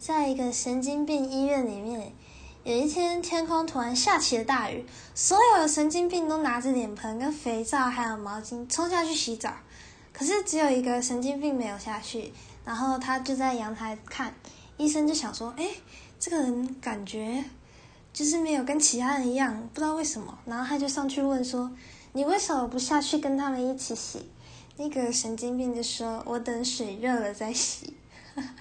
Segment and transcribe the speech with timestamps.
[0.00, 2.14] 在一个神经病医院里面，
[2.64, 9.52] 有一天天空突然下起了大雨，所有的神经病都拿着脸盆跟肥皂还有毛巾冲下去洗澡，
[10.10, 12.32] 可是只有一个神经病没有下去，
[12.64, 14.32] 然后他就在阳台看，
[14.78, 15.68] 医生就想说，哎，
[16.18, 17.44] 这个人感觉
[18.10, 21.70] 就是没有跟其他人一样，不知道为什么，然后他就上去问说，
[22.14, 24.26] 你为什么不下去跟他们一起洗？
[24.78, 27.92] 那个神经病就说，我等水热了再洗，
[28.34, 28.54] 哈哈。